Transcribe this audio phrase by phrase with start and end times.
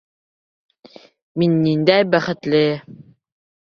[1.43, 2.67] Мин ниндәй бәхетле!